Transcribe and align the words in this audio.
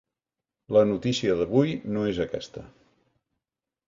La 0.77 0.81
notícia 0.91 1.35
d’avui 1.41 1.75
no 1.97 2.05
és 2.13 2.21
aquesta. 2.25 2.65